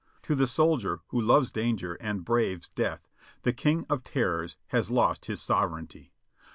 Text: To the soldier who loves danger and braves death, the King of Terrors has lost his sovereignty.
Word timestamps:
To 0.23 0.33
the 0.33 0.47
soldier 0.47 1.01
who 1.09 1.21
loves 1.21 1.51
danger 1.51 1.93
and 2.01 2.25
braves 2.25 2.69
death, 2.69 3.07
the 3.43 3.53
King 3.53 3.85
of 3.87 4.03
Terrors 4.03 4.57
has 4.69 4.89
lost 4.89 5.25
his 5.25 5.43
sovereignty. 5.43 6.11